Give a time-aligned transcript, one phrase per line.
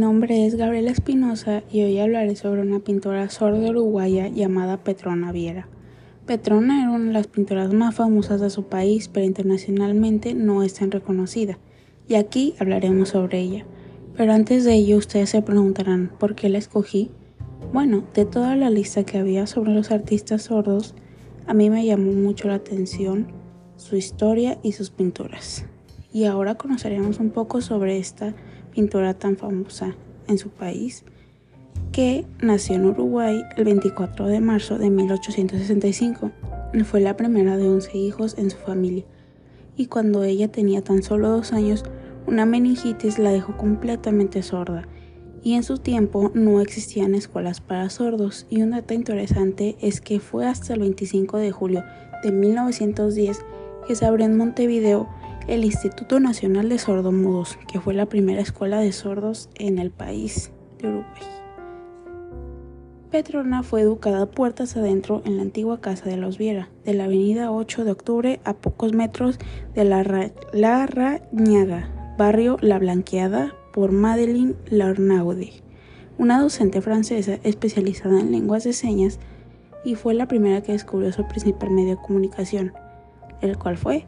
[0.00, 5.68] nombre es Gabriela Espinosa y hoy hablaré sobre una pintora sorda uruguaya llamada Petrona Viera.
[6.24, 10.72] Petrona era una de las pintoras más famosas de su país, pero internacionalmente no es
[10.72, 11.58] tan reconocida,
[12.08, 13.66] y aquí hablaremos sobre ella.
[14.16, 17.10] Pero antes de ello, ustedes se preguntarán por qué la escogí.
[17.74, 20.94] Bueno, de toda la lista que había sobre los artistas sordos,
[21.46, 23.26] a mí me llamó mucho la atención
[23.76, 25.66] su historia y sus pinturas.
[26.10, 28.34] Y ahora conoceremos un poco sobre esta
[28.80, 29.94] pintora tan famosa
[30.26, 31.04] en su país,
[31.92, 36.30] que nació en Uruguay el 24 de marzo de 1865.
[36.86, 39.04] Fue la primera de 11 hijos en su familia.
[39.76, 41.84] Y cuando ella tenía tan solo dos años,
[42.26, 44.88] una meningitis la dejó completamente sorda.
[45.42, 48.46] Y en su tiempo no existían escuelas para sordos.
[48.48, 51.84] Y un dato interesante es que fue hasta el 25 de julio
[52.22, 53.44] de 1910
[53.86, 55.06] que se abrió en Montevideo
[55.48, 60.52] el Instituto Nacional de Sordomudos, que fue la primera escuela de sordos en el país
[60.78, 61.22] de Uruguay.
[63.10, 67.50] Petrona fue educada puertas adentro en la antigua casa de los Viera, de la avenida
[67.50, 69.38] 8 de octubre a pocos metros
[69.74, 70.04] de la,
[70.86, 75.52] Rañaga, barrio La Blanqueada, por Madeleine Larnaude,
[76.18, 79.18] una docente francesa especializada en lenguas de señas
[79.84, 82.72] y fue la primera que descubrió su principal medio de comunicación,
[83.40, 84.06] el cual fue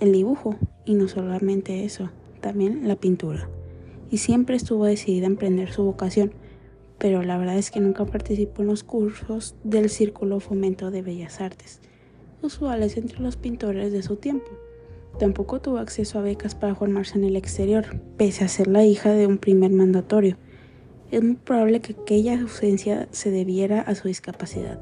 [0.00, 3.48] el dibujo y no solamente eso, también la pintura.
[4.10, 6.32] Y siempre estuvo decidida a emprender su vocación,
[6.98, 11.40] pero la verdad es que nunca participó en los cursos del Círculo Fomento de Bellas
[11.40, 11.80] Artes,
[12.42, 14.50] usuales entre los pintores de su tiempo.
[15.18, 19.12] Tampoco tuvo acceso a becas para formarse en el exterior, pese a ser la hija
[19.12, 20.36] de un primer mandatorio.
[21.10, 24.80] Es muy probable que aquella ausencia se debiera a su discapacidad,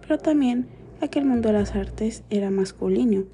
[0.00, 0.68] pero también
[1.00, 3.24] a que el mundo de las artes era masculino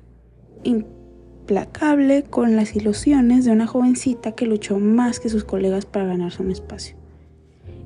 [1.49, 6.42] implacable con las ilusiones de una jovencita que luchó más que sus colegas para ganarse
[6.42, 6.95] un espacio.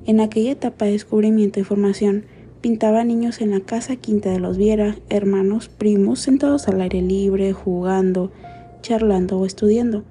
[0.05, 2.25] En aquella etapa de descubrimiento y formación,
[2.59, 7.53] pintaba niños en la casa quinta de los Viera, hermanos, primos, sentados al aire libre,
[7.53, 8.33] jugando,
[8.81, 10.03] charlando o estudiando,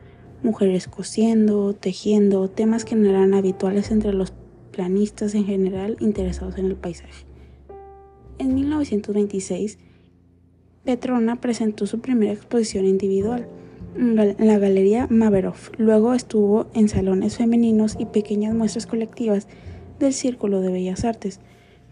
[0.43, 4.33] mujeres cosiendo, tejiendo, temas que no eran habituales entre los
[4.71, 7.27] planistas en general interesados en el paisaje.
[8.39, 9.77] En 1926,
[10.85, 13.47] Petrona presentó su primera exposición individual
[13.97, 15.55] en la Galería Maverov.
[15.79, 19.47] Luego estuvo en salones femeninos y pequeñas muestras colectivas
[20.01, 21.39] del Círculo de Bellas Artes,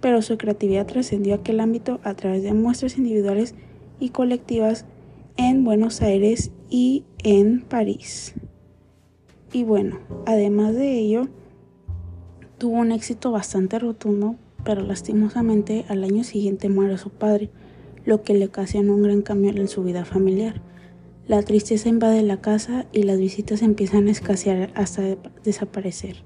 [0.01, 3.55] pero su creatividad trascendió aquel ámbito a través de muestras individuales
[4.01, 4.87] y colectivas
[5.37, 8.35] en Buenos Aires y en París.
[9.53, 11.29] Y bueno, además de ello,
[12.59, 14.35] tuvo un éxito bastante rotundo,
[14.65, 17.51] pero lastimosamente al año siguiente muere su padre
[18.05, 20.63] lo que le ocasionó un gran cambio en su vida familiar.
[21.27, 26.25] La tristeza invade la casa y las visitas empiezan a escasear hasta desaparecer.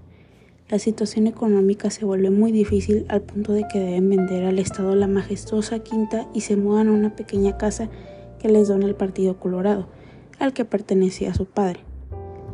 [0.70, 4.94] La situación económica se vuelve muy difícil al punto de que deben vender al Estado
[4.94, 7.90] la majestuosa quinta y se mudan a una pequeña casa
[8.40, 9.88] que les dona el Partido Colorado,
[10.38, 11.80] al que pertenecía su padre.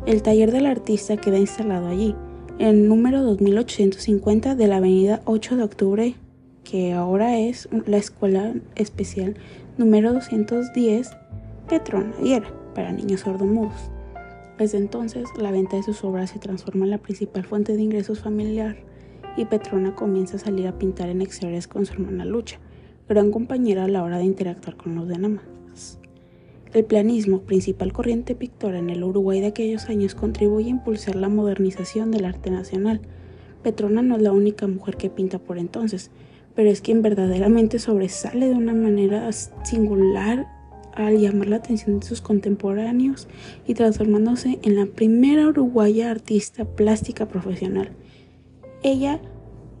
[0.05, 2.15] El taller del artista queda instalado allí,
[2.59, 6.15] en el número 2850 de la avenida 8 de octubre
[6.63, 9.35] que ahora es la Escuela Especial
[9.77, 11.11] número 210
[11.67, 13.91] Petrona y era para niños sordomudos.
[14.57, 18.19] Desde entonces, la venta de sus obras se transforma en la principal fuente de ingresos
[18.19, 18.77] familiar
[19.37, 22.59] y Petrona comienza a salir a pintar en exteriores con su hermana Lucha,
[23.07, 25.41] gran compañera a la hora de interactuar con los demás.
[26.73, 31.27] El planismo, principal corriente pictora en el Uruguay de aquellos años, contribuye a impulsar la
[31.27, 33.01] modernización del arte nacional.
[33.61, 36.11] Petrona no es la única mujer que pinta por entonces,
[36.55, 40.47] pero es quien verdaderamente sobresale de una manera singular
[40.93, 43.27] al llamar la atención de sus contemporáneos
[43.65, 47.91] y transformándose en la primera uruguaya artista plástica profesional.
[48.83, 49.21] Ella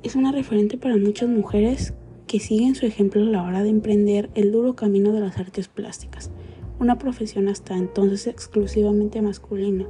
[0.03, 1.93] es una referente para muchas mujeres
[2.27, 5.67] que siguen su ejemplo a la hora de emprender el duro camino de las artes
[5.67, 6.31] plásticas,
[6.79, 9.85] una profesión hasta entonces exclusivamente masculina.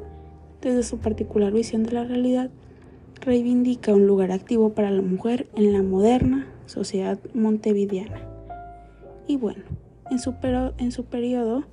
[0.61, 2.50] Desde su particular visión de la realidad,
[3.21, 8.27] reivindica un lugar activo para la mujer en la moderna sociedad montevideana.
[9.27, 9.63] Y bueno,
[10.09, 10.33] en su,
[10.77, 11.63] en periodo,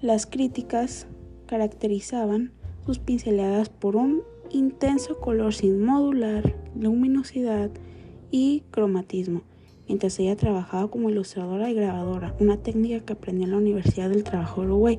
[0.00, 1.06] las críticas
[1.46, 2.52] caracterizaban
[2.86, 7.70] sus pinceladas por un intenso color sin modular, luminosidad
[8.30, 9.42] y cromatismo,
[9.88, 14.24] mientras ella trabajaba como ilustradora y grabadora, una técnica que aprendió en la Universidad del
[14.24, 14.98] Trabajo de Uruguay.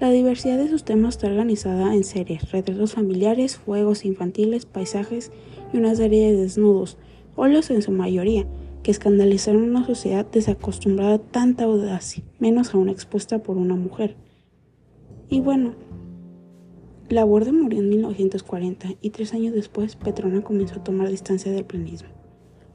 [0.00, 5.30] La diversidad de sus temas está organizada en series, retratos familiares, juegos infantiles, paisajes
[5.72, 6.98] y una serie de desnudos,
[7.36, 8.46] óleos en su mayoría,
[8.82, 14.16] que escandalizaron una sociedad desacostumbrada a tanta audacia, menos aún expuesta por una mujer.
[15.30, 15.74] Y bueno,
[17.08, 22.08] Laborde murió en 1940 y tres años después Petrona comenzó a tomar distancia del planismo.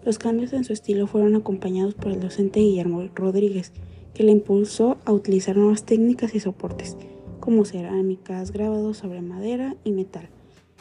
[0.06, 3.74] Los cambios en su estilo fueron acompañados por el docente Guillermo Rodríguez,
[4.14, 6.98] que le impulsó a utilizar nuevas técnicas y soportes,
[7.40, 10.30] como cerámicas, grabados sobre madera y metal.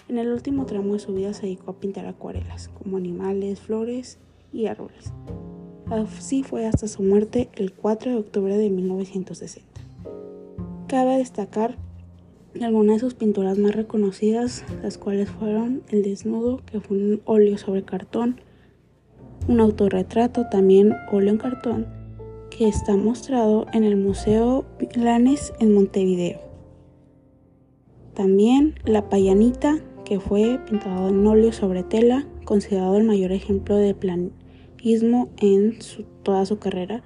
[0.09, 4.19] En el último tramo de su vida se dedicó a pintar acuarelas, como animales, flores
[4.55, 5.13] y árboles.
[5.91, 9.69] Así fue hasta su muerte el 4 de octubre de 1960.
[10.87, 11.77] Cabe destacar
[12.63, 17.59] algunas de sus pinturas más reconocidas, las cuales fueron El desnudo, que fue un óleo
[17.59, 18.41] sobre cartón,
[19.47, 21.87] un autorretrato, también óleo en cartón,
[22.51, 26.41] que está mostrado en el Museo Milanes en Montevideo.
[28.15, 29.79] También La Payanita,
[30.09, 35.79] que fue pintado en óleo sobre tela, considerado el mayor ejemplo de planismo en
[36.23, 37.03] toda su carrera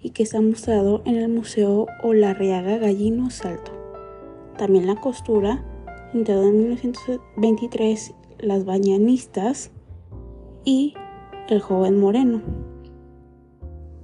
[0.00, 3.72] y que está mostrado en el Museo Olarriaga Gallino Salto.
[4.56, 5.64] También la costura,
[6.12, 9.72] pintado en 1923, Las Bañanistas
[10.64, 10.94] y
[11.48, 12.40] El joven moreno.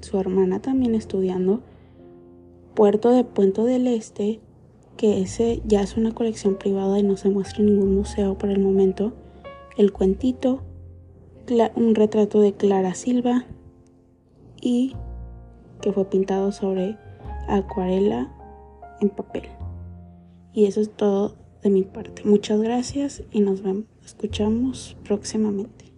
[0.00, 1.60] Su hermana también estudiando
[2.74, 4.40] Puerto de Puente del Este,
[5.00, 8.50] que ese ya es una colección privada y no se muestra en ningún museo por
[8.50, 9.14] el momento.
[9.78, 10.60] El cuentito,
[11.74, 13.46] un retrato de Clara Silva
[14.60, 14.94] y
[15.80, 16.98] que fue pintado sobre
[17.48, 18.30] acuarela
[19.00, 19.44] en papel.
[20.52, 22.22] Y eso es todo de mi parte.
[22.26, 25.89] Muchas gracias y nos vemos, escuchamos próximamente.